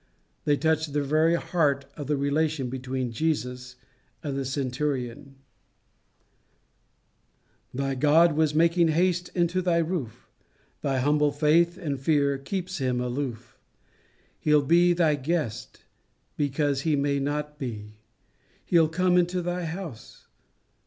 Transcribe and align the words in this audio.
They 0.45 0.57
touch 0.57 0.87
the 0.87 1.03
very 1.03 1.35
heart 1.35 1.85
of 1.95 2.07
the 2.07 2.17
relation 2.17 2.71
between 2.71 3.11
Jesus 3.11 3.75
and 4.23 4.35
the 4.35 4.45
centurion: 4.45 5.35
Thy 7.71 7.93
God 7.93 8.35
was 8.35 8.55
making 8.55 8.87
haste 8.87 9.29
into 9.35 9.61
thy 9.61 9.77
roof; 9.77 10.27
Thy 10.81 11.01
humble 11.01 11.31
faith 11.31 11.77
and 11.77 11.99
fear 12.01 12.39
keeps 12.39 12.79
Him 12.79 12.99
aloof: 12.99 13.59
He'll 14.39 14.63
be 14.63 14.93
thy 14.93 15.13
guest; 15.13 15.83
because 16.35 16.81
He 16.81 16.95
may 16.95 17.19
not 17.19 17.59
be, 17.59 17.97
He'll 18.65 18.89
come 18.89 19.19
into 19.19 19.43
thy 19.43 19.65
house? 19.65 20.25